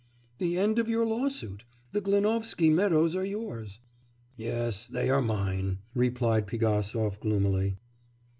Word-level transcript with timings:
'The 0.39 0.57
end 0.57 0.79
of 0.79 0.87
your 0.89 1.05
lawsuit. 1.05 1.63
The 1.91 2.01
Glinovsky 2.01 2.71
meadows 2.73 3.15
are 3.15 3.23
yours.' 3.23 3.77
'Yes, 4.35 4.87
they 4.87 5.11
are 5.11 5.21
mine,' 5.21 5.77
replied 5.93 6.47
Pigasov 6.47 7.19
gloomily. 7.19 7.75